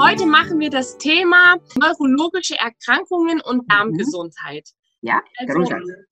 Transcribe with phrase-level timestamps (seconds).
[0.00, 3.66] Heute machen wir das Thema neurologische Erkrankungen und mhm.
[3.66, 4.68] Darmgesundheit.
[5.00, 5.58] Ja, also,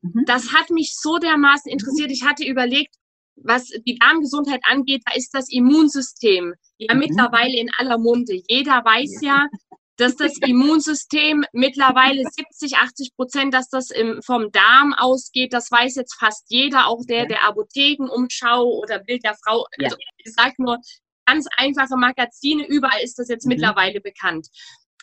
[0.01, 0.25] mhm.
[0.27, 2.11] das hat mich so dermaßen interessiert.
[2.11, 2.95] Ich hatte überlegt,
[3.35, 7.01] was die Darmgesundheit angeht, da ist das Immunsystem ja mhm.
[7.01, 8.41] mittlerweile in aller Munde.
[8.49, 9.49] Jeder weiß ja,
[9.97, 15.53] dass das Immunsystem mittlerweile 70, 80 Prozent, dass das im, vom Darm ausgeht.
[15.53, 19.67] Das weiß jetzt fast jeder, auch der der Apothekenumschau oder Bild der Frau.
[19.79, 20.79] Also ich sage nur,
[21.27, 23.55] ganz einfache Magazine, überall ist das jetzt mhm.
[23.55, 24.49] mittlerweile bekannt.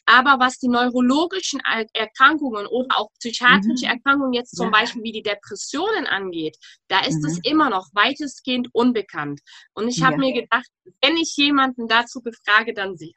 [0.06, 1.62] Aber was die neurologischen
[1.94, 3.92] Erkrankungen oder auch psychiatrische mhm.
[3.92, 4.72] Erkrankungen jetzt zum ja.
[4.72, 6.58] Beispiel wie die Depressionen angeht,
[6.90, 7.26] da ist mhm.
[7.26, 9.40] es immer noch weitestgehend unbekannt.
[9.74, 10.20] Und ich habe ja.
[10.20, 10.68] mir gedacht,
[11.02, 13.14] wenn ich jemanden dazu befrage, dann sie.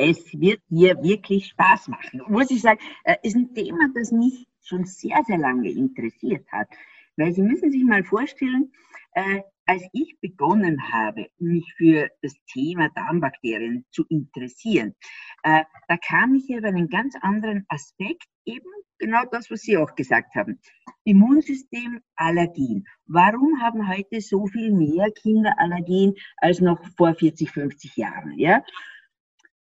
[0.00, 2.22] Es wird dir wirklich Spaß machen.
[2.28, 6.68] Muss ich sagen, äh, ist ein Thema, das mich schon sehr, sehr lange interessiert hat.
[7.16, 8.72] Weil Sie müssen sich mal vorstellen,
[9.14, 14.94] äh, als ich begonnen habe, mich für das Thema Darmbakterien zu interessieren,
[15.42, 19.96] äh, da kam ich über einen ganz anderen Aspekt, eben genau das, was Sie auch
[19.96, 20.60] gesagt haben.
[21.02, 22.86] Immunsystem, Allergien.
[23.06, 28.38] Warum haben heute so viel mehr Kinder Allergien als noch vor 40, 50 Jahren?
[28.38, 28.62] Ja?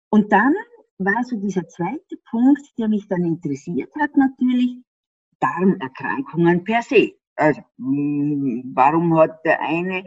[0.10, 0.54] Und dann
[0.98, 4.78] war so dieser zweite Punkt, der mich dann interessiert hat, natürlich
[5.40, 7.14] Darmerkrankungen per se.
[7.36, 10.04] Also, hm, warum hat der eine,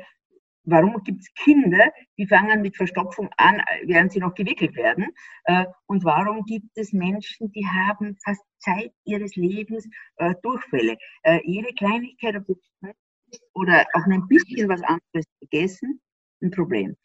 [0.64, 5.06] warum gibt es Kinder, die fangen mit Verstopfung an, während sie noch gewickelt werden?
[5.44, 10.98] Äh, und warum gibt es Menschen, die haben fast Zeit ihres Lebens äh, Durchfälle?
[11.22, 12.36] Äh, jede Kleinigkeit
[13.54, 16.00] oder auch ein bisschen was anderes gegessen,
[16.42, 16.96] ein Problem.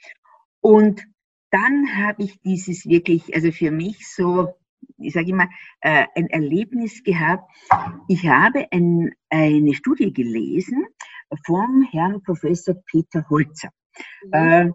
[0.59, 1.07] Und
[1.51, 4.53] dann habe ich dieses wirklich, also für mich so
[4.99, 5.49] ich sage immer,
[5.81, 7.49] äh, ein Erlebnis gehabt.
[8.07, 10.85] Ich habe ein, eine Studie gelesen
[11.45, 13.69] vom Herrn Professor Peter Holzer.
[14.23, 14.33] Mhm.
[14.33, 14.71] Äh,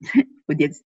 [0.46, 0.84] und jetzt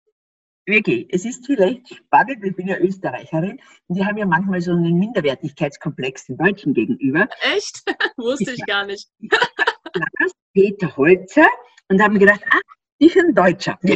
[0.66, 4.72] wirklich, es ist vielleicht spannend, ich bin ja Österreicherin und die haben ja manchmal so
[4.72, 7.28] einen Minderwertigkeitskomplex den Deutschen gegenüber.
[7.54, 7.82] Echt?
[8.16, 9.09] Wusste ich, ich gar nicht.
[10.54, 11.47] Peter Holzer
[11.88, 12.60] und haben gedacht, ah,
[12.99, 13.78] ich bin Deutscher.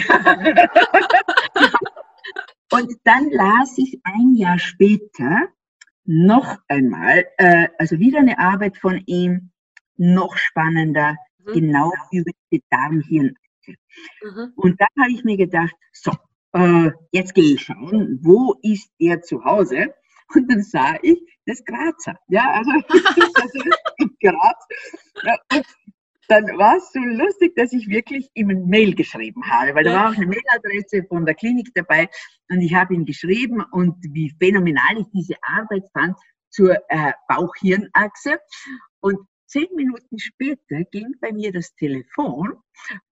[2.70, 5.48] Und dann las ich ein Jahr später
[6.04, 9.50] noch einmal, äh, also wieder eine Arbeit von ihm,
[9.96, 11.52] noch spannender, mhm.
[11.52, 13.74] genau über die Darmhirnachse.
[14.22, 14.52] Mhm.
[14.56, 16.12] Und dann habe ich mir gedacht, so,
[16.52, 19.94] äh, jetzt gehe ich schauen, wo ist er zu Hause?
[20.34, 22.18] Und dann sah ich das Grazer.
[22.28, 22.70] Ja, also,
[23.42, 23.58] also
[26.28, 29.94] dann war es so lustig, dass ich wirklich ihm ein Mail geschrieben habe, weil da
[29.94, 32.08] war auch eine Mailadresse von der Klinik dabei
[32.50, 36.16] und ich habe ihm geschrieben und wie phänomenal ich diese Arbeit fand
[36.50, 38.38] zur äh, Bauchhirnachse.
[39.00, 42.58] Und zehn Minuten später ging bei mir das Telefon,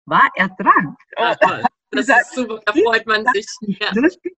[0.05, 0.97] war er dran.
[1.17, 1.37] Ah,
[1.91, 3.47] das ist super, da freut man sich.
[3.81, 3.93] Ja.
[3.95, 4.37] Lustig,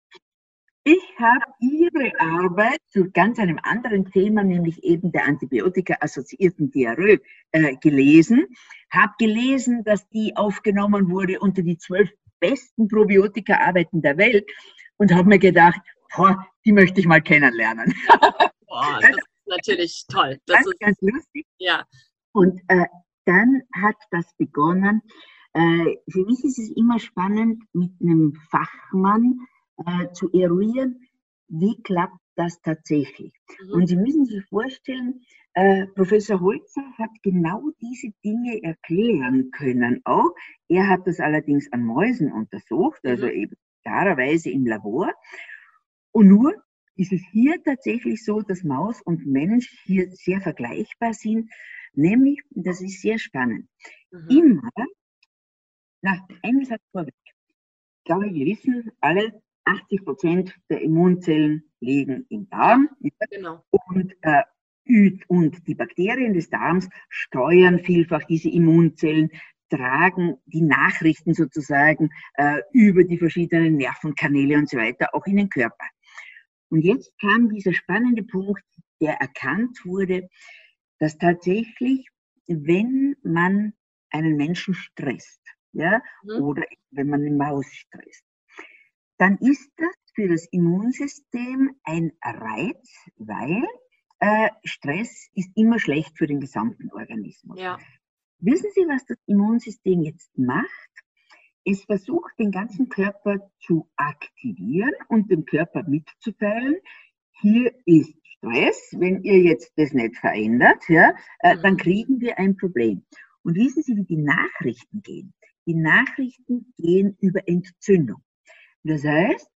[0.88, 7.21] ich habe Ihre Arbeit zu ganz einem anderen Thema, nämlich eben der Antibiotika-assoziierten Diarrhoe,
[7.53, 8.47] äh, gelesen.
[8.91, 12.09] Habe gelesen, dass die aufgenommen wurde unter die zwölf
[12.41, 14.50] besten Probiotika-Arbeiten der Welt
[14.97, 15.81] und habe mir gedacht,
[16.16, 17.94] boah, die möchte ich mal kennenlernen.
[18.66, 20.38] Boah, das ist natürlich toll.
[20.47, 21.47] Das ganz, ist ganz lustig.
[21.59, 21.84] Ja.
[22.32, 22.84] Und äh,
[23.25, 25.03] dann hat das begonnen.
[25.54, 29.38] Äh, für mich ist es immer spannend, mit einem Fachmann
[29.87, 31.09] äh, zu eruieren,
[31.49, 33.33] wie klappt das tatsächlich.
[33.65, 33.72] Mhm.
[33.72, 35.22] Und Sie müssen sich vorstellen,
[35.55, 40.31] äh, Professor Holzer hat genau diese Dinge erklären können auch.
[40.69, 43.33] Er hat das allerdings an Mäusen untersucht, also mhm.
[43.33, 45.12] eben klarerweise im Labor.
[46.12, 46.55] Und nur
[46.97, 51.50] ist es hier tatsächlich so, dass Maus und Mensch hier sehr vergleichbar sind,
[51.93, 53.69] nämlich, das ist sehr spannend,
[54.10, 54.28] mhm.
[54.28, 54.71] immer,
[56.03, 57.15] na, einen Satz vorweg.
[57.27, 62.88] Ich glaube, wir wissen alle, 80 Prozent der Immunzellen liegen im Darm.
[63.30, 63.64] Genau.
[63.70, 64.42] Und, äh,
[65.26, 69.30] und die Bakterien des Darms steuern vielfach diese Immunzellen,
[69.68, 75.50] tragen die Nachrichten sozusagen äh, über die verschiedenen Nervenkanäle und so weiter auch in den
[75.50, 75.84] Körper.
[76.71, 78.62] Und jetzt kam dieser spannende Punkt,
[79.00, 80.28] der erkannt wurde,
[80.98, 82.06] dass tatsächlich,
[82.47, 83.74] wenn man
[84.10, 85.41] einen Menschen stresst,
[85.72, 86.42] ja, mhm.
[86.42, 88.24] oder wenn man eine Maus stresst,
[89.18, 93.65] dann ist das für das Immunsystem ein Reiz, weil
[94.20, 97.60] äh, Stress ist immer schlecht für den gesamten Organismus.
[97.60, 97.78] Ja.
[98.41, 100.66] Wissen Sie, was das Immunsystem jetzt macht?
[101.65, 106.76] Es versucht, den ganzen Körper zu aktivieren und dem Körper mitzuteilen,
[107.41, 111.78] hier ist Stress, wenn ihr jetzt das nicht verändert, ja, äh, dann mhm.
[111.78, 113.04] kriegen wir ein Problem.
[113.42, 115.34] Und wissen Sie, wie die Nachrichten gehen?
[115.68, 118.22] die Nachrichten gehen über Entzündung.
[118.84, 119.51] Das heißt,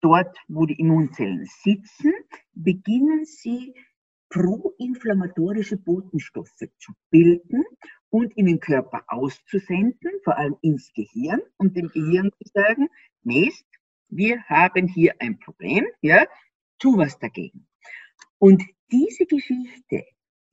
[0.00, 2.12] dort, wo die Immunzellen sitzen,
[2.52, 3.74] beginnen sie
[4.28, 7.64] proinflammatorische Botenstoffe zu bilden
[8.10, 12.88] und in den Körper auszusenden, vor allem ins Gehirn und dem Gehirn zu sagen,
[13.22, 13.66] Mist,
[14.08, 16.26] wir haben hier ein Problem, ja,
[16.78, 17.66] tu was dagegen.
[18.38, 20.04] Und diese Geschichte,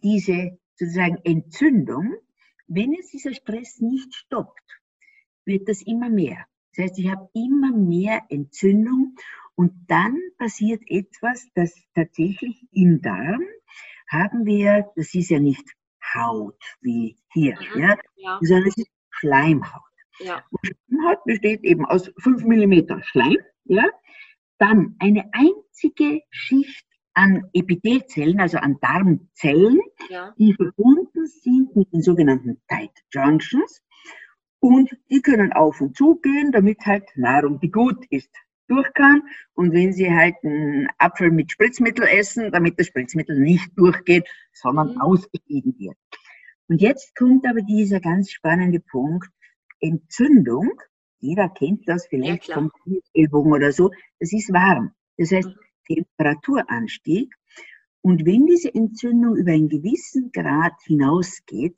[0.01, 2.15] diese sozusagen Entzündung,
[2.67, 4.81] wenn es dieser Stress nicht stoppt,
[5.45, 6.45] wird das immer mehr.
[6.75, 9.15] Das heißt, ich habe immer mehr Entzündung
[9.55, 13.41] und dann passiert etwas, das tatsächlich im Darm
[14.07, 15.65] haben wir, das ist ja nicht
[16.13, 19.81] Haut wie hier, mhm, ja, ja, sondern es ist Schleimhaut.
[20.19, 20.43] Ja.
[20.49, 23.85] Und Schleimhaut besteht eben aus 5 mm Schleim, ja,
[24.57, 29.79] dann eine einzige Schicht an Epithelzellen, also an Darmzellen,
[30.09, 30.33] ja.
[30.37, 33.81] die verbunden sind mit den sogenannten Tight Junctions.
[34.61, 38.29] Und die können auf und zu gehen, damit halt Nahrung, die gut ist,
[38.67, 39.23] durch kann.
[39.55, 44.93] Und wenn Sie halt einen Apfel mit Spritzmittel essen, damit das Spritzmittel nicht durchgeht, sondern
[44.93, 45.01] mhm.
[45.01, 45.97] ausgeschieden wird.
[46.67, 49.29] Und jetzt kommt aber dieser ganz spannende Punkt,
[49.79, 50.71] Entzündung.
[51.19, 52.71] Jeder kennt das vielleicht ja, vom
[53.13, 53.89] Ellbogen oder so.
[54.19, 54.93] Das ist warm.
[55.17, 55.55] Das heißt, mhm.
[55.95, 57.33] Temperaturanstieg.
[58.01, 61.75] Und wenn diese Entzündung über einen gewissen Grad hinausgeht,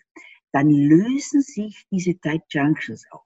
[0.54, 3.26] dann lösen sich diese Tight Junctions auf.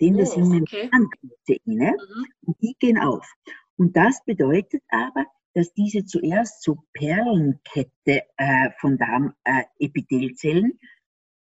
[0.00, 0.88] Denn das oh, sind okay.
[0.92, 2.26] Membranproteine mhm.
[2.46, 3.28] und die gehen auf.
[3.76, 10.86] Und das bedeutet aber, dass diese zuerst so Perlenkette äh, von Darmepithelzellen äh,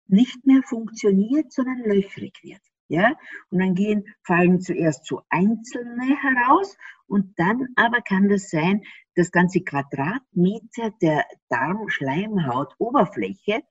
[0.07, 2.62] nicht mehr funktioniert, sondern löchrig wird.
[2.88, 3.16] Ja?
[3.50, 6.75] Und dann gehen, fallen zuerst so einzelne heraus
[7.07, 8.83] und dann aber kann das sein,
[9.16, 13.63] das ganze Quadratmeter der Darmschleimhautoberfläche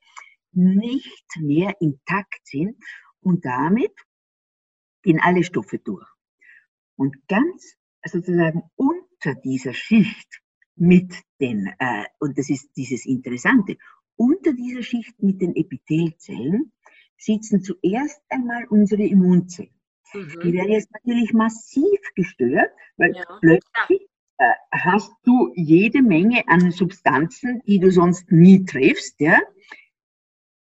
[0.55, 2.75] nicht mehr intakt sind
[3.21, 3.93] und damit
[5.01, 6.07] gehen alle Stoffe durch.
[6.95, 10.41] Und ganz sozusagen unter dieser Schicht
[10.75, 13.77] mit den, äh, und das ist dieses Interessante,
[14.15, 16.71] unter dieser Schicht mit den Epithelzellen
[17.17, 19.73] sitzen zuerst einmal unsere Immunzellen.
[20.13, 20.39] Mhm.
[20.43, 23.23] Die werden jetzt natürlich massiv gestört, weil ja.
[23.41, 24.07] plötzlich
[24.37, 29.19] äh, hast du jede Menge an Substanzen, die du sonst nie triffst.
[29.19, 29.39] Ja?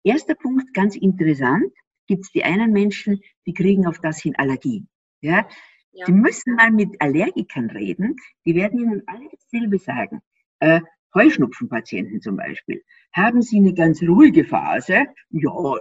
[0.04, 1.72] Erster Punkt, ganz interessant,
[2.06, 4.86] gibt es die einen Menschen, die kriegen auf das hin Allergie.
[5.20, 5.46] Ja?
[5.92, 6.06] ja?
[6.06, 10.20] Die müssen mal mit Allergikern reden, die werden ihnen alle dasselbe sagen.
[10.60, 10.80] Äh,
[11.14, 12.82] Heuschnupfenpatienten zum Beispiel.
[13.12, 15.04] Haben Sie eine ganz ruhige Phase?
[15.30, 15.74] Ja,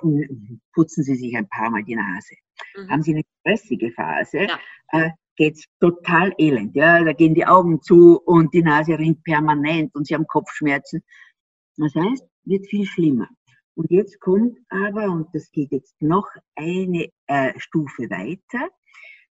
[0.74, 2.36] putzen Sie sich ein paar Mal die Nase.
[2.76, 2.90] Mhm.
[2.90, 4.40] Haben Sie eine stressige Phase?
[4.40, 4.60] Ja.
[4.90, 6.76] Äh, geht's total elend.
[6.76, 11.02] Ja, da gehen die Augen zu und die Nase rinnt permanent und Sie haben Kopfschmerzen.
[11.78, 13.30] Das heißt, wird viel schlimmer.
[13.76, 18.70] Und jetzt kommt aber, und das geht jetzt noch eine äh, Stufe weiter,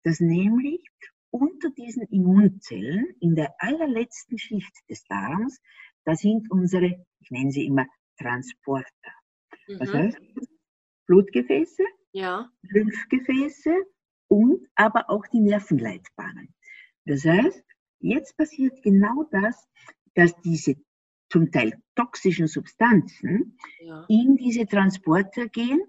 [0.03, 0.83] dass nämlich
[1.31, 5.59] unter diesen Immunzellen in der allerletzten Schicht des Darms
[6.07, 7.85] da sind unsere, ich nenne sie immer
[8.17, 9.11] Transporter.
[9.67, 9.79] Mhm.
[9.79, 10.17] Das heißt,
[11.05, 12.49] Blutgefäße, ja.
[12.61, 13.75] Lymphgefäße
[14.29, 16.53] und aber auch die Nervenleitbahnen.
[17.05, 17.61] Das heißt,
[17.99, 19.67] jetzt passiert genau das,
[20.15, 20.75] dass diese
[21.29, 24.05] zum Teil toxischen Substanzen ja.
[24.07, 25.81] in diese Transporter gehen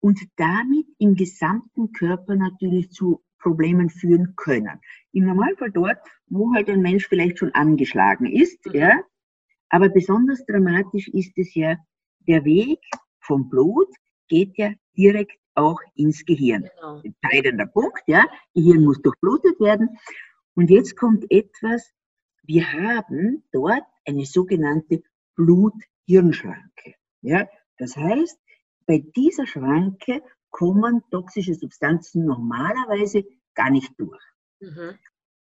[0.00, 4.80] und damit im gesamten Körper natürlich zu Problemen führen können.
[5.12, 8.74] Im Normalfall dort, wo halt ein Mensch vielleicht schon angeschlagen ist, mhm.
[8.74, 9.00] ja,
[9.68, 11.76] aber besonders dramatisch ist es ja,
[12.26, 12.80] der Weg
[13.20, 13.88] vom Blut
[14.28, 16.68] geht ja direkt auch ins Gehirn.
[16.76, 17.02] Genau.
[17.02, 18.24] Entscheidender Punkt, ja.
[18.54, 19.88] Gehirn muss durchblutet werden.
[20.54, 21.92] Und jetzt kommt etwas,
[22.46, 25.02] wir haben dort eine sogenannte
[25.34, 26.94] Blut-Hirn-Schranke.
[27.22, 27.48] Ja.
[27.78, 28.38] Das heißt,
[28.86, 33.24] bei dieser Schranke kommen toxische Substanzen normalerweise
[33.54, 34.22] gar nicht durch.
[34.60, 34.98] Mhm.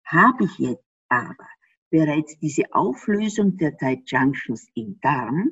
[0.05, 1.47] Habe ich jetzt aber
[1.89, 5.51] bereits diese Auflösung der Tight Junctions im Darm,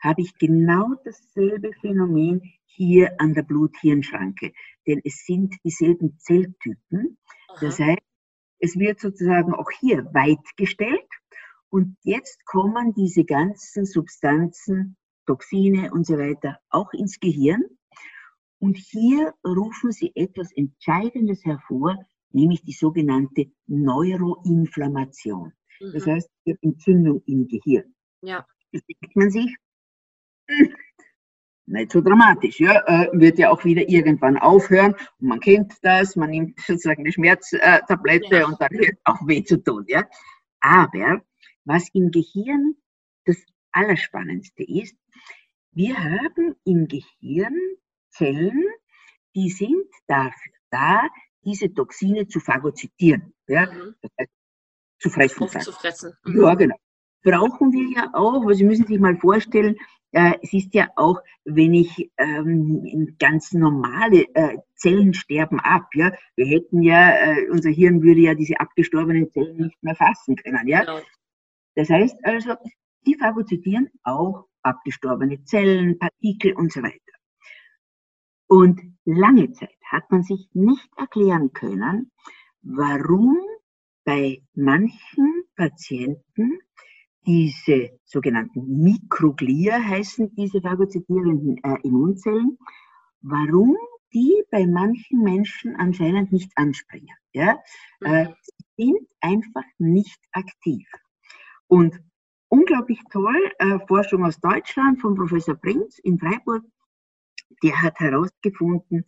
[0.00, 4.52] habe ich genau dasselbe Phänomen hier an der Blut-Hirn-Schranke.
[4.86, 7.18] Denn es sind dieselben Zelltypen.
[7.48, 7.58] Aha.
[7.60, 8.07] Das heißt,
[8.58, 11.08] es wird sozusagen auch hier weit gestellt.
[11.70, 14.96] Und jetzt kommen diese ganzen Substanzen,
[15.26, 17.62] Toxine und so weiter auch ins Gehirn.
[18.58, 21.96] Und hier rufen sie etwas Entscheidendes hervor,
[22.30, 25.52] nämlich die sogenannte Neuroinflammation.
[25.80, 25.92] Mhm.
[25.92, 26.30] Das heißt,
[26.62, 27.94] Entzündung im Gehirn.
[28.22, 28.46] Ja.
[28.72, 29.56] Das denkt man sich,
[31.68, 34.94] nicht so dramatisch, ja, äh, wird ja auch wieder irgendwann aufhören.
[35.20, 38.46] Und man kennt das, man nimmt sozusagen eine Schmerztablette ja.
[38.46, 40.04] und dann hört auch weh zu tun, ja.
[40.60, 41.22] Aber
[41.64, 42.74] was im Gehirn
[43.24, 43.36] das
[43.72, 44.96] Allerspannendste ist,
[45.72, 47.56] wir haben im Gehirn
[48.10, 48.64] Zellen,
[49.34, 51.02] die sind dafür da,
[51.44, 53.94] diese Toxine zu phagozytieren, ja, mhm.
[54.00, 54.30] das heißt,
[54.98, 55.48] zu fressen.
[55.60, 56.12] Zu fressen.
[56.24, 56.42] Mhm.
[56.42, 56.76] Ja, genau.
[57.22, 59.76] Brauchen wir ja auch, weil Sie müssen sich mal vorstellen,
[60.12, 66.12] äh, es ist ja auch, wenn ich ähm, ganz normale äh, Zellen sterben ab, ja,
[66.36, 70.66] wir hätten ja, äh, unser Hirn würde ja diese abgestorbenen Zellen nicht mehr fassen können,
[70.66, 70.80] ja.
[70.80, 71.00] Genau.
[71.74, 72.54] Das heißt also,
[73.06, 76.98] die phagozytieren auch abgestorbene Zellen, Partikel und so weiter.
[78.46, 82.10] Und lange Zeit hat man sich nicht erklären können,
[82.62, 83.36] warum
[84.04, 86.58] bei manchen Patienten
[87.28, 92.58] diese sogenannten Mikroglia heißen diese phagozytierenden äh, Immunzellen,
[93.20, 93.76] warum
[94.14, 97.14] die bei manchen Menschen anscheinend nicht anspringen.
[97.34, 97.58] Ja?
[98.00, 98.34] Äh, mhm.
[98.40, 100.88] sie sind einfach nicht aktiv.
[101.66, 102.00] Und
[102.48, 106.64] unglaublich toll, äh, Forschung aus Deutschland von Professor Prinz in Freiburg,
[107.62, 109.04] der hat herausgefunden,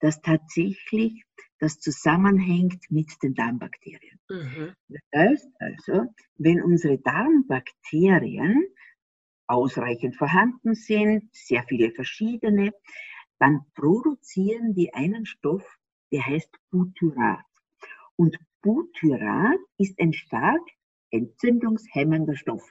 [0.00, 1.24] dass tatsächlich
[1.58, 4.18] das zusammenhängt mit den Darmbakterien.
[4.28, 4.74] Mhm.
[4.88, 8.66] Das heißt also, wenn unsere Darmbakterien
[9.46, 12.72] ausreichend vorhanden sind, sehr viele verschiedene,
[13.38, 15.66] dann produzieren die einen Stoff,
[16.12, 17.44] der heißt Butyrat.
[18.16, 20.62] Und Butyrat ist ein stark
[21.10, 22.70] entzündungshemmender Stoff.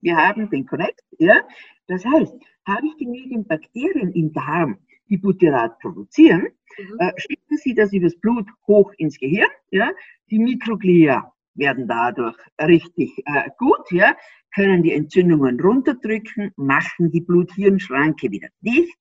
[0.00, 1.42] Wir haben den korrekt, ja.
[1.88, 2.34] Das heißt,
[2.66, 6.48] habe ich genügend Bakterien im Darm, die Butyrat produzieren,
[6.78, 6.96] mhm.
[6.98, 9.90] äh, schicken sie das übers Blut hoch ins Gehirn, ja.
[10.30, 14.16] Die Mikroglia werden dadurch richtig äh, gut, ja,
[14.54, 18.98] können die Entzündungen runterdrücken, machen die Blut-Hirn-Schranke wieder dicht,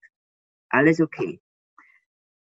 [0.70, 1.40] alles okay.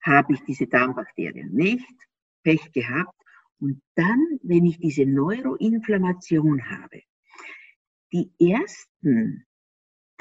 [0.02, 1.94] Habe ich diese Darmbakterien nicht,
[2.42, 3.14] Pech gehabt,
[3.60, 7.02] und dann, wenn ich diese Neuroinflammation habe,
[8.12, 9.46] die ersten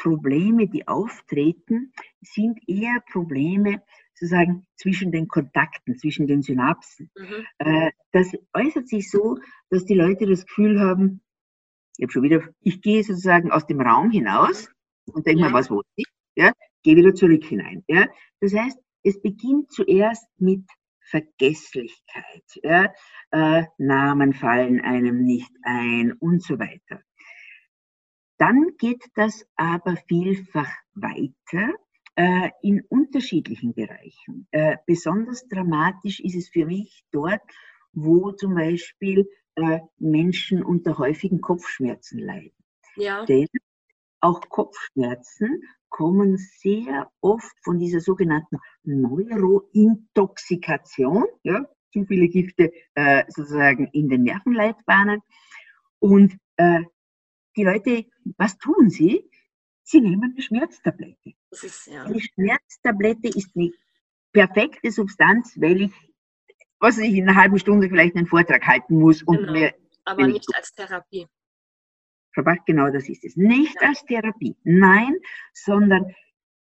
[0.01, 3.83] Probleme, die auftreten, sind eher Probleme
[4.15, 7.11] sozusagen zwischen den Kontakten, zwischen den Synapsen.
[7.15, 7.45] Mhm.
[7.59, 9.37] Äh, das äußert sich so,
[9.69, 11.21] dass die Leute das Gefühl haben,
[11.97, 14.69] ich habe schon wieder, ich gehe sozusagen aus dem Raum hinaus
[15.05, 15.49] und denke ja.
[15.49, 16.07] mal, was wollte ich?
[16.35, 16.51] Ja,
[16.83, 17.83] gehe wieder zurück hinein.
[17.87, 18.07] Ja,
[18.39, 20.63] das heißt, es beginnt zuerst mit
[21.01, 22.43] Vergesslichkeit.
[22.63, 22.93] Ja,
[23.31, 27.01] äh, Namen fallen einem nicht ein und so weiter.
[28.41, 31.75] Dann geht das aber vielfach weiter
[32.15, 34.47] äh, in unterschiedlichen Bereichen.
[34.49, 37.43] Äh, besonders dramatisch ist es für mich dort,
[37.93, 42.57] wo zum Beispiel äh, Menschen unter häufigen Kopfschmerzen leiden.
[42.95, 43.25] Ja.
[43.25, 43.45] Denn
[44.21, 53.85] auch Kopfschmerzen kommen sehr oft von dieser sogenannten Neurointoxikation, ja, zu viele Gifte äh, sozusagen
[53.93, 55.21] in den Nervenleitbahnen.
[55.99, 56.81] Und äh,
[57.55, 58.05] die Leute,
[58.37, 59.29] was tun sie?
[59.83, 61.33] Sie nehmen eine Schmerztablette.
[61.49, 62.03] Ist, ja.
[62.03, 63.71] Eine Schmerztablette ist eine
[64.31, 65.91] perfekte Substanz, weil ich,
[66.79, 69.23] was ich in einer halben Stunde vielleicht einen Vortrag halten muss.
[69.23, 69.51] Und genau.
[69.51, 71.27] mir, Aber nicht als Therapie.
[72.33, 73.35] Verbracht, genau das ist es.
[73.35, 73.89] Nicht ja.
[73.89, 75.17] als Therapie, nein,
[75.53, 76.15] sondern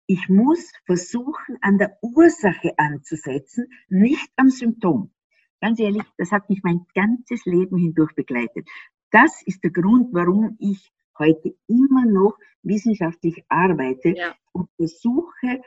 [0.06, 5.12] ich muss versuchen, an der Ursache anzusetzen, nicht am Symptom.
[5.60, 8.68] Ganz ehrlich, das hat mich mein ganzes Leben hindurch begleitet.
[9.10, 14.34] Das ist der Grund, warum ich heute immer noch wissenschaftlich arbeite ja.
[14.52, 15.62] und versuche,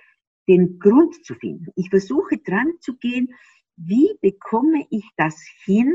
[0.48, 1.72] den Grund zu finden.
[1.76, 3.34] Ich versuche dran zu gehen,
[3.76, 5.94] wie bekomme ich das hin,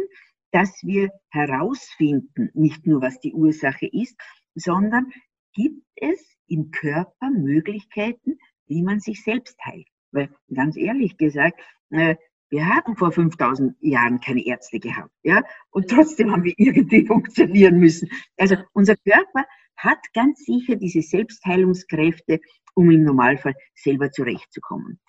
[0.50, 4.16] dass wir herausfinden, nicht nur was die Ursache ist,
[4.54, 5.12] sondern
[5.52, 9.86] gibt es im Körper Möglichkeiten, wie man sich selbst heilt.
[10.10, 12.16] Weil ganz ehrlich gesagt, äh,
[12.50, 17.78] wir haben vor 5000 Jahren keine Ärzte gehabt, ja, und trotzdem haben wir irgendwie funktionieren
[17.78, 18.08] müssen.
[18.36, 19.44] Also unser Körper
[19.76, 22.40] hat ganz sicher diese Selbstheilungskräfte,
[22.74, 25.00] um im Normalfall selber zurechtzukommen.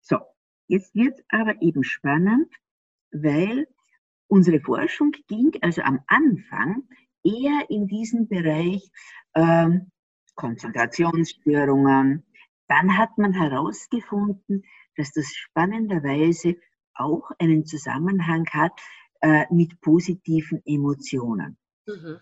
[0.00, 0.18] So,
[0.68, 2.52] jetzt wird aber eben spannend,
[3.10, 3.66] weil
[4.28, 6.84] unsere Forschung ging also am Anfang
[7.24, 8.90] eher in diesen Bereich
[9.34, 9.90] ähm,
[10.34, 12.24] Konzentrationsstörungen.
[12.68, 14.64] Dann hat man herausgefunden,
[14.96, 16.56] dass das spannenderweise
[16.94, 18.72] auch einen Zusammenhang hat
[19.20, 21.58] äh, mit positiven Emotionen.
[21.86, 22.20] Mhm.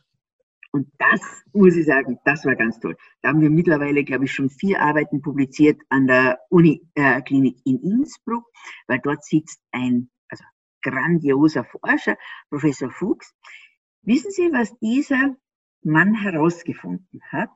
[0.73, 2.97] Und das muss ich sagen, das war ganz toll.
[3.23, 7.79] Da haben wir mittlerweile, glaube ich, schon vier Arbeiten publiziert an der Uniklinik äh, in
[7.79, 8.45] Innsbruck,
[8.89, 10.43] weil dort sitzt ein also
[10.83, 12.17] grandioser Forscher,
[12.51, 13.33] Professor Fuchs.
[14.03, 15.37] Wissen Sie, was dieser
[15.83, 17.53] Mann herausgefunden hat?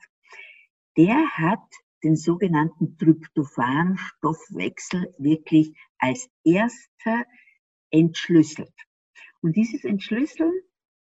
[0.96, 1.66] Der hat
[2.02, 7.24] den sogenannten Tryptophan-Stoffwechsel wirklich als erster
[7.90, 8.72] entschlüsselt.
[9.40, 10.52] Und dieses Entschlüsseln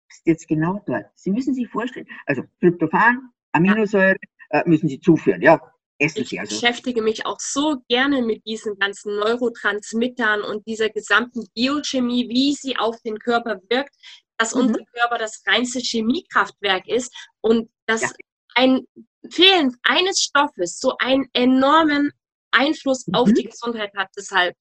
[0.09, 1.05] ist jetzt genau dort.
[1.15, 4.15] Sie müssen sich vorstellen, also Tryptophan, Aminosäure
[4.49, 5.59] äh, müssen Sie zuführen, ja.
[5.99, 6.55] Essen ich also.
[6.55, 12.77] beschäftige mich auch so gerne mit diesen ganzen Neurotransmittern und dieser gesamten Biochemie, wie sie
[12.77, 13.95] auf den Körper wirkt,
[14.37, 14.61] dass mhm.
[14.61, 17.11] unser Körper das reinste Chemiekraftwerk ist
[17.41, 18.09] und dass ja.
[18.55, 18.85] ein
[19.29, 22.11] Fehlen eines Stoffes so einen enormen
[22.51, 23.15] Einfluss mhm.
[23.15, 24.09] auf die Gesundheit hat.
[24.17, 24.55] Deshalb,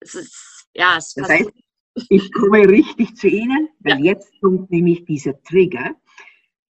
[0.00, 1.50] es ist, ja, es das heißt,
[2.08, 4.14] ich komme richtig zu Ihnen, weil ja.
[4.14, 5.94] jetzt kommt nämlich dieser Trigger.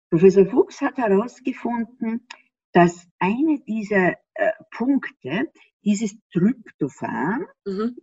[0.10, 2.26] Professor Fuchs hat herausgefunden,
[2.72, 5.52] dass eine dieser äh, Punkte,
[5.84, 7.96] dieses Tryptophan, mhm.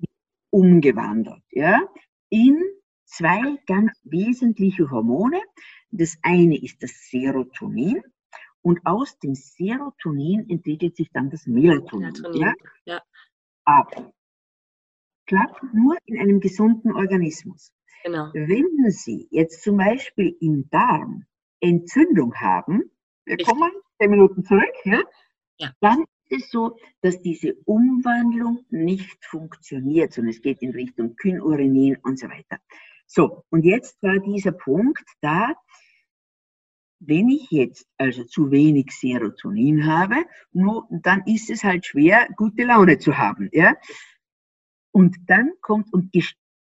[0.51, 1.81] umgewandelt, ja,
[2.29, 2.63] in
[3.05, 5.41] zwei ganz wesentliche Hormone.
[5.91, 8.03] Das eine ist das Serotonin
[8.67, 12.11] und aus dem Serotonin entwickelt sich dann das Melatonin.
[12.11, 12.41] Melatonin.
[12.41, 12.55] Ja?
[12.85, 13.03] ja.
[13.65, 14.13] Aber
[15.27, 17.73] klappt nur in einem gesunden Organismus.
[18.03, 18.29] Genau.
[18.35, 21.27] Wenn Sie jetzt zum Beispiel im Darm
[21.61, 22.91] Entzündung haben,
[23.25, 23.71] wir kommen
[24.01, 25.01] zehn Minuten zurück, ja?
[25.59, 25.73] ja.
[25.79, 31.99] dann ist es so, dass diese Umwandlung nicht funktioniert, sondern es geht in Richtung Kynurinin
[32.03, 32.59] und so weiter.
[33.07, 35.55] So, und jetzt war dieser Punkt da,
[37.01, 42.65] wenn ich jetzt also zu wenig Serotonin habe, nur, dann ist es halt schwer, gute
[42.65, 43.49] Laune zu haben.
[43.53, 43.75] Ja?
[44.93, 46.11] Und dann kommt, und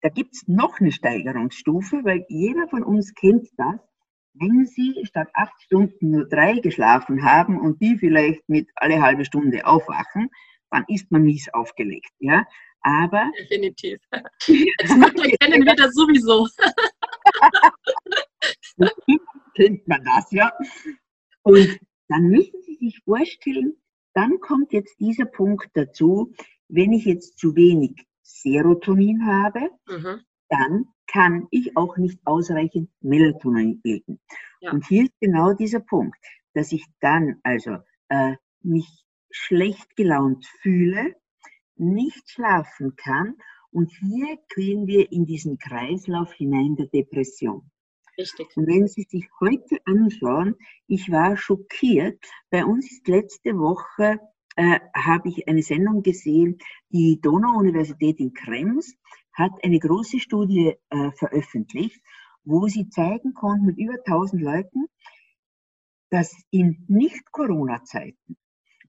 [0.02, 3.80] da gibt es noch eine Steigerungsstufe, weil jeder von uns kennt das,
[4.34, 9.24] wenn Sie statt acht Stunden nur drei geschlafen haben und die vielleicht mit alle halbe
[9.24, 10.28] Stunde aufwachen,
[10.70, 12.10] dann ist man mies aufgelegt.
[12.20, 12.46] Ja?
[12.82, 13.30] Aber.
[13.38, 13.98] Definitiv.
[14.10, 16.46] Als Mutter kennen wir das sowieso.
[19.54, 20.52] kennt man das, ja.
[21.42, 21.78] Und
[22.08, 23.74] dann müssen Sie sich vorstellen,
[24.14, 26.32] dann kommt jetzt dieser Punkt dazu,
[26.68, 30.20] wenn ich jetzt zu wenig Serotonin habe, mhm.
[30.48, 34.20] dann kann ich auch nicht ausreichend Melatonin bilden.
[34.60, 34.72] Ja.
[34.72, 36.18] Und hier ist genau dieser Punkt,
[36.54, 37.78] dass ich dann also
[38.08, 41.14] äh, mich schlecht gelaunt fühle,
[41.76, 43.36] nicht schlafen kann
[43.70, 47.70] und hier gehen wir in diesen Kreislauf hinein der Depression.
[48.20, 48.56] Richtig.
[48.56, 50.56] Und wenn Sie sich heute anschauen,
[50.86, 52.22] ich war schockiert.
[52.50, 54.18] Bei uns ist letzte Woche
[54.56, 56.58] äh, habe ich eine Sendung gesehen,
[56.90, 58.94] die Donau-Universität in Krems
[59.32, 62.00] hat eine große Studie äh, veröffentlicht,
[62.44, 64.86] wo sie zeigen konnten mit über 1000 Leuten,
[66.10, 68.36] dass in Nicht-Corona-Zeiten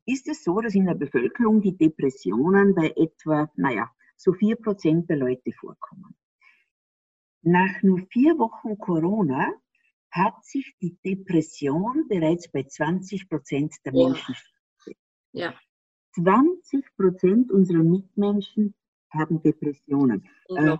[0.06, 5.10] ist es so, dass in der Bevölkerung die Depressionen bei etwa, naja, so vier Prozent
[5.10, 6.15] der Leute vorkommen.
[7.44, 9.52] Nach nur vier Wochen Corona
[10.12, 14.36] hat sich die Depression bereits bei 20 Prozent der Menschen.
[15.32, 15.54] Ja.
[16.16, 18.76] 20 Prozent unserer Mitmenschen
[19.10, 20.28] haben Depressionen.
[20.50, 20.78] Äh,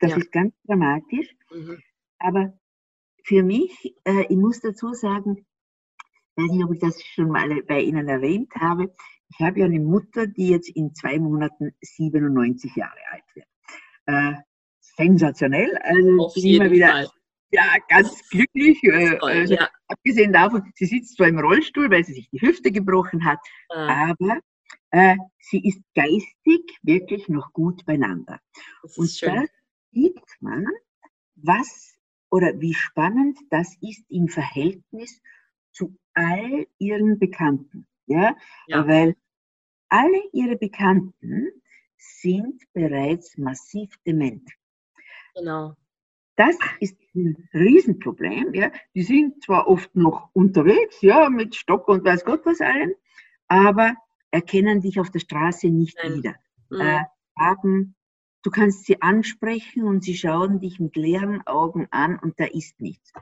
[0.00, 0.16] das ja.
[0.16, 1.34] ist ganz dramatisch.
[1.50, 1.80] Mhm.
[2.18, 2.58] Aber
[3.24, 5.46] für mich, äh, ich muss dazu sagen,
[6.36, 8.94] ich weiß nicht, ob ich das schon mal bei Ihnen erwähnt habe,
[9.28, 13.46] ich habe ja eine Mutter, die jetzt in zwei Monaten 97 Jahre alt wird.
[14.06, 14.34] Äh,
[14.96, 15.76] sensationell.
[15.82, 17.08] Also Auf immer wieder Fall.
[17.50, 18.82] ja, ganz glücklich.
[18.82, 19.68] Äh, toll, also, ja.
[19.88, 23.38] Abgesehen davon, sie sitzt zwar im Rollstuhl, weil sie sich die Hüfte gebrochen hat,
[23.70, 24.10] ah.
[24.10, 24.40] aber
[24.90, 28.40] äh, sie ist geistig wirklich noch gut beieinander.
[28.96, 29.34] Und schön.
[29.34, 29.44] da
[29.92, 30.66] sieht man,
[31.36, 31.94] was
[32.30, 35.20] oder wie spannend das ist im Verhältnis
[35.72, 37.86] zu all ihren Bekannten.
[38.06, 38.36] Ja?
[38.66, 38.86] ja.
[38.86, 39.16] Weil
[39.88, 41.48] alle ihre Bekannten
[41.96, 44.50] sind bereits massiv dement.
[45.36, 45.76] Genau.
[46.36, 48.54] Das ist ein Riesenproblem.
[48.54, 48.70] Ja.
[48.94, 52.92] Die sind zwar oft noch unterwegs, ja, mit Stock und weiß Gott was allen,
[53.48, 53.94] aber
[54.30, 56.14] erkennen dich auf der Straße nicht Nein.
[56.14, 56.34] wieder.
[56.70, 56.80] Mhm.
[56.80, 57.04] Äh,
[57.38, 57.94] haben,
[58.42, 62.80] du kannst sie ansprechen und sie schauen dich mit leeren Augen an und da ist
[62.80, 63.12] nichts.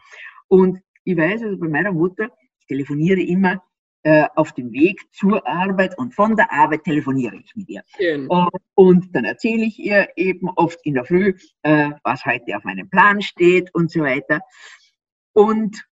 [0.48, 3.62] Und ich weiß also bei meiner Mutter, ich telefoniere immer
[4.35, 7.83] auf dem Weg zur Arbeit und von der Arbeit telefoniere ich mit ihr.
[7.97, 8.27] Schön.
[8.29, 12.64] Und, und dann erzähle ich ihr eben oft in der Früh, äh, was heute auf
[12.64, 14.40] meinem Plan steht und so weiter.
[15.33, 15.85] Und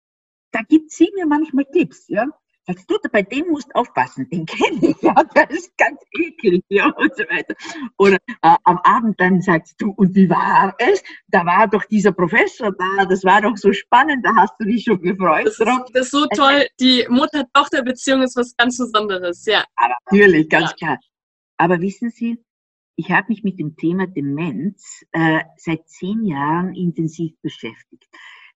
[0.52, 2.28] da gibt sie mir manchmal Tipps, ja.
[2.68, 6.64] Sagst du, bei dem musst du aufpassen, den kenne ich, ja, der ist ganz eklig,
[6.70, 7.56] ja, und so weiter.
[7.98, 11.04] Oder äh, am Abend dann sagst du, und wie war es?
[11.28, 14.84] Da war doch dieser Professor da, das war doch so spannend, da hast du dich
[14.84, 15.86] schon gefreut das drauf.
[15.86, 19.64] Ist, das ist so also toll, die Mutter-Tochter-Beziehung ist was ganz Besonderes, ja.
[19.76, 20.76] Aber natürlich, ganz ja.
[20.76, 21.00] klar.
[21.58, 22.38] Aber wissen Sie,
[22.96, 28.08] ich habe mich mit dem Thema Demenz äh, seit zehn Jahren intensiv beschäftigt,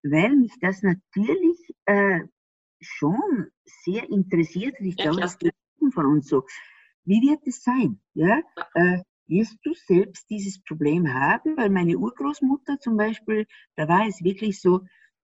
[0.03, 2.19] weil mich das natürlich äh,
[2.79, 4.75] schon sehr interessiert.
[4.79, 5.53] Ich ja, glaube, das geht
[5.93, 6.43] von uns so.
[7.03, 8.01] Wie wird es sein?
[8.13, 8.41] Ja?
[8.73, 11.57] Äh, wirst du selbst dieses Problem haben?
[11.57, 14.81] Weil meine Urgroßmutter zum Beispiel, da war es wirklich so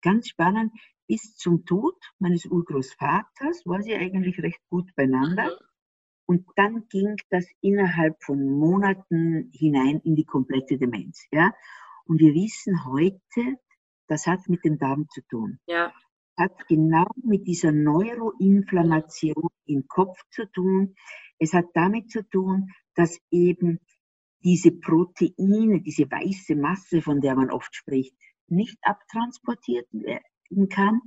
[0.01, 0.71] ganz spannend,
[1.07, 5.45] bis zum Tod meines Urgroßvaters war sie eigentlich recht gut beieinander.
[5.45, 5.67] Mhm.
[6.25, 11.25] Und dann ging das innerhalb von Monaten hinein in die komplette Demenz.
[11.31, 11.53] Ja?
[12.05, 13.57] Und wir wissen heute,
[14.07, 15.59] das hat mit dem Darm zu tun.
[15.67, 15.93] Ja.
[16.37, 20.95] Hat genau mit dieser Neuroinflammation im Kopf zu tun.
[21.39, 23.79] Es hat damit zu tun, dass eben
[24.43, 28.15] diese Proteine, diese weiße Masse, von der man oft spricht,
[28.47, 31.01] nicht abtransportiert werden kann.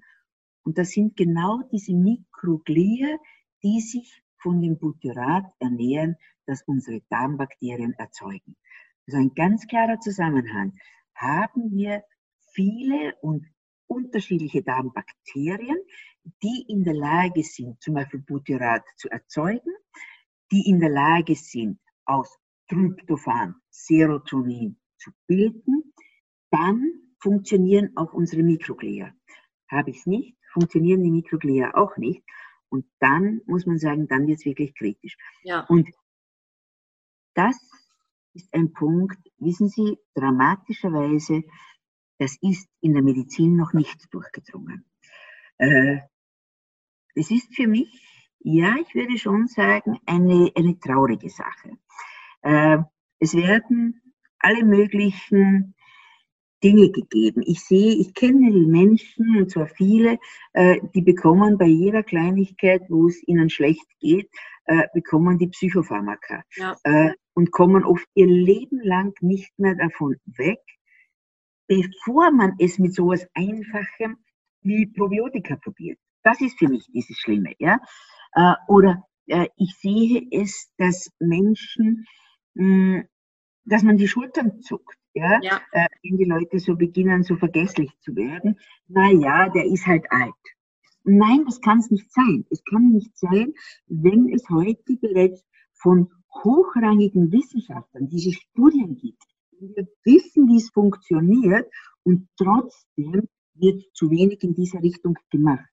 [0.64, 3.16] Und das sind genau diese Mikroglia,
[3.62, 6.16] die sich von dem Butyrat ernähren,
[6.46, 8.56] das unsere Darmbakterien erzeugen.
[9.06, 10.78] Also ein ganz klarer Zusammenhang.
[11.14, 12.02] Haben wir
[12.52, 13.46] viele und
[13.90, 15.78] unterschiedliche Darmbakterien,
[16.42, 19.72] die in der Lage sind, zum Beispiel Butyrat zu erzeugen,
[20.52, 25.92] die in der Lage sind, aus Tryptophan Serotonin zu bilden,
[26.50, 29.12] dann funktionieren auch unsere Mikroglia.
[29.68, 32.22] Habe ich es nicht, funktionieren die Mikroglia auch nicht.
[32.68, 35.16] Und dann muss man sagen, dann wird es wirklich kritisch.
[35.42, 35.66] Ja.
[35.66, 35.88] Und
[37.34, 37.56] das
[38.34, 41.42] ist ein Punkt, wissen Sie, dramatischerweise,
[42.20, 44.84] das ist in der Medizin noch nicht durchgedrungen.
[45.56, 46.00] Äh,
[47.14, 47.88] es ist für mich,
[48.40, 51.78] ja, ich würde schon sagen, eine, eine traurige Sache.
[52.42, 52.78] Äh,
[53.18, 54.02] es werden
[54.38, 55.74] alle möglichen
[56.62, 57.42] Dinge gegeben.
[57.46, 60.18] Ich sehe, ich kenne die Menschen, und zwar viele,
[60.52, 64.28] äh, die bekommen bei jeder Kleinigkeit, wo es ihnen schlecht geht,
[64.66, 66.76] äh, bekommen die Psychopharmaka ja.
[66.84, 70.60] äh, und kommen oft ihr Leben lang nicht mehr davon weg,
[71.70, 74.16] bevor man es mit sowas Einfachem
[74.62, 76.00] wie Probiotika probiert.
[76.24, 77.52] Das ist für mich dieses Schlimme.
[77.60, 77.78] Ja?
[78.32, 82.06] Äh, oder äh, ich sehe es, dass Menschen,
[82.54, 83.08] mh, hm,
[83.64, 85.60] dass man die Schultern zuckt ja, ja.
[85.72, 90.04] Äh, wenn die Leute so beginnen, so vergesslich zu werden, na ja, der ist halt
[90.10, 90.34] alt.
[91.04, 92.46] Nein, das kann es nicht sein.
[92.50, 93.54] Es kann nicht sein,
[93.86, 96.10] wenn es heute bereits von
[96.44, 99.24] hochrangigen Wissenschaftlern diese Studien gibt.
[99.60, 101.70] Wir wissen, wie es funktioniert
[102.02, 105.68] und trotzdem wird zu wenig in dieser Richtung gemacht.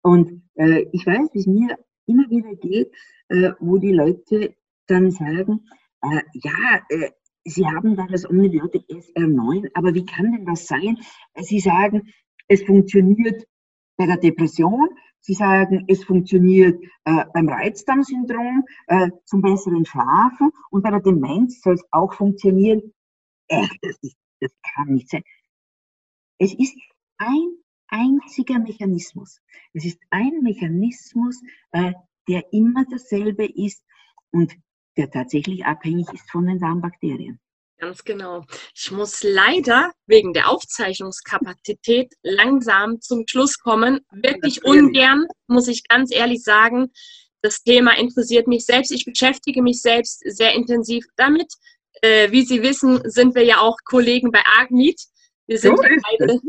[0.00, 2.90] Und äh, ich weiß, wie es mir immer wieder geht,
[3.28, 4.54] äh, wo die Leute
[4.86, 5.68] dann sagen,
[6.00, 7.10] äh, ja, äh,
[7.44, 10.98] Sie haben da das Omnibiotik SR9, aber wie kann denn das sein?
[11.36, 12.08] Sie sagen,
[12.46, 13.46] es funktioniert
[13.96, 14.88] bei der Depression,
[15.20, 21.60] Sie sagen, es funktioniert äh, beim Reizdarmsyndrom, äh, zum besseren Schlafen und bei der Demenz
[21.60, 22.94] soll es auch funktionieren.
[23.48, 25.24] Echt, das, kann nicht sein.
[26.38, 26.76] Es ist
[27.18, 27.58] ein
[27.88, 29.40] einziger Mechanismus.
[29.72, 31.40] Es ist ein Mechanismus,
[31.72, 31.92] äh,
[32.28, 33.82] der immer dasselbe ist
[34.30, 34.54] und
[34.96, 37.40] der tatsächlich abhängig ist von den Darmbakterien.
[37.78, 38.44] Ganz genau.
[38.74, 44.00] Ich muss leider wegen der Aufzeichnungskapazität langsam zum Schluss kommen.
[44.10, 46.90] Wirklich ungern, muss ich ganz ehrlich sagen.
[47.40, 48.90] Das Thema interessiert mich selbst.
[48.90, 51.54] Ich beschäftige mich selbst sehr intensiv damit.
[52.02, 55.00] Äh, wie Sie wissen, sind wir ja auch Kollegen bei AgMeet.
[55.46, 56.40] Wir sind so beide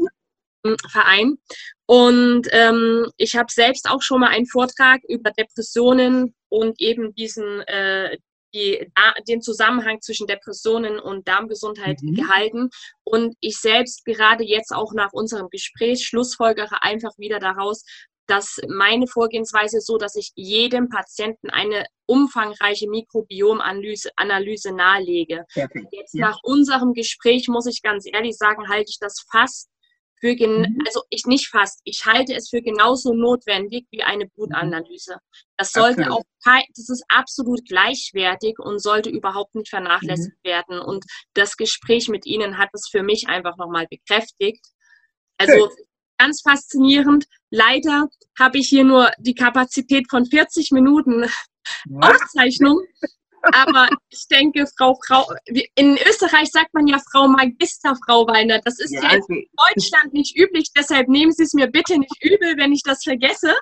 [0.64, 1.38] im Verein.
[1.86, 7.62] Und ähm, ich habe selbst auch schon mal einen Vortrag über Depressionen und eben diesen,
[7.62, 8.18] äh,
[8.54, 8.92] die,
[9.28, 12.16] den Zusammenhang zwischen Depressionen und Darmgesundheit mhm.
[12.16, 12.70] gehalten.
[13.04, 17.84] Und ich selbst gerade jetzt auch nach unserem Gespräch schlussfolgere einfach wieder daraus,
[18.30, 25.46] dass meine Vorgehensweise so, dass ich jedem Patienten eine umfangreiche Mikrobiomanalyse Analyse nahelege.
[25.52, 25.88] Perfekt.
[25.92, 26.30] Jetzt ja.
[26.30, 29.70] nach unserem Gespräch muss ich ganz ehrlich sagen, halte ich das fast
[30.20, 30.84] für gen mhm.
[30.86, 34.28] also ich nicht fast, ich halte es für genauso notwendig wie eine.
[34.28, 35.18] Blutanalyse.
[35.58, 36.20] Das sollte absolut.
[36.20, 40.48] auch das ist absolut gleichwertig und sollte überhaupt nicht vernachlässigt mhm.
[40.48, 40.80] werden.
[40.80, 44.65] Und das Gespräch mit Ihnen hat es für mich einfach nochmal bekräftigt.
[45.38, 45.70] Also.
[46.20, 47.26] Ganz faszinierend.
[47.50, 51.26] Leider habe ich hier nur die Kapazität von 40 Minuten
[52.02, 52.80] Aufzeichnung.
[53.54, 55.26] Aber ich denke, Frau, Frau,
[55.76, 58.60] in Österreich sagt man ja Frau Magister, Frau Weiner.
[58.60, 60.68] Das ist ja, ja in Deutschland nicht üblich.
[60.76, 63.56] Deshalb nehmen Sie es mir bitte nicht übel, wenn ich das vergesse.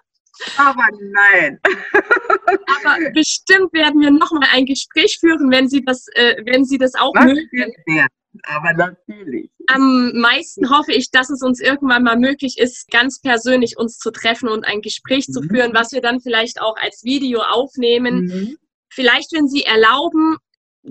[0.57, 1.59] Aber nein.
[1.93, 6.95] Aber bestimmt werden wir nochmal ein Gespräch führen, wenn Sie das, äh, wenn Sie das
[6.95, 7.71] auch mögen.
[7.87, 8.07] Ja,
[8.43, 9.49] aber natürlich.
[9.67, 14.11] Am meisten hoffe ich, dass es uns irgendwann mal möglich ist, ganz persönlich uns zu
[14.11, 15.33] treffen und ein Gespräch mhm.
[15.33, 18.25] zu führen, was wir dann vielleicht auch als Video aufnehmen.
[18.25, 18.57] Mhm
[18.97, 20.37] Vielleicht, wenn Sie erlauben,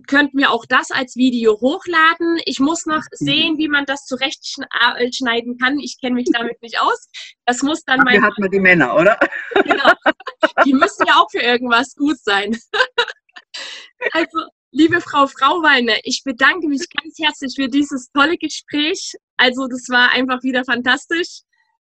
[0.07, 2.39] könnten wir auch das als Video hochladen.
[2.45, 3.27] Ich muss noch mhm.
[3.27, 5.79] sehen, wie man das zurechtschneiden kann.
[5.79, 7.09] Ich kenne mich damit nicht aus.
[7.47, 8.23] Das muss dann mein.
[8.23, 9.19] hat man die Männer, oder?
[9.55, 9.93] Genau.
[10.65, 12.57] Die müssen ja auch für irgendwas gut sein.
[14.13, 19.15] Also, liebe Frau Frauweine, ich bedanke mich ganz herzlich für dieses tolle Gespräch.
[19.37, 21.43] Also, das war einfach wieder fantastisch.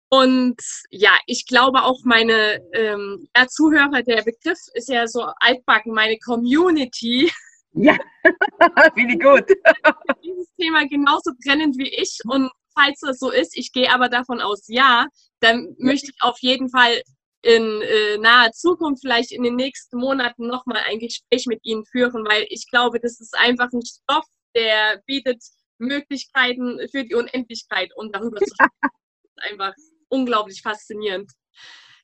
[0.10, 0.58] Und
[0.90, 6.18] ja, ich glaube auch meine ähm, ja, Zuhörer, der Begriff ist ja so altbacken, meine
[6.20, 7.32] Community.
[7.74, 7.98] Ja,
[8.94, 9.46] finde ich gut.
[10.24, 12.20] Dieses Thema genauso brennend wie ich.
[12.26, 15.08] Und falls das so ist, ich gehe aber davon aus, ja,
[15.40, 17.02] dann möchte ich auf jeden Fall
[17.44, 22.26] in äh, naher Zukunft, vielleicht in den nächsten Monaten nochmal ein Gespräch mit Ihnen führen,
[22.26, 24.26] weil ich glaube, das ist einfach ein Stoff,
[24.56, 25.44] der bietet
[25.80, 28.94] Möglichkeiten für die Unendlichkeit und darüber zu sprechen.
[29.24, 29.74] ist einfach
[30.10, 31.32] unglaublich faszinierend.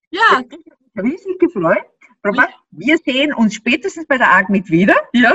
[0.10, 0.41] Ja.
[0.41, 0.58] Ich
[0.97, 1.86] habe mich gefreut.
[2.26, 4.95] Robert, wir sehen uns spätestens bei der AGMIT wieder.
[5.13, 5.34] Ja.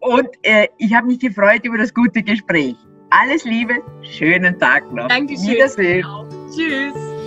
[0.00, 2.76] Und äh, ich habe mich gefreut über das gute Gespräch.
[3.10, 5.08] Alles Liebe, schönen Tag noch.
[5.08, 5.48] Dankeschön.
[5.48, 6.04] Wiedersehen.
[6.54, 7.17] Tschüss.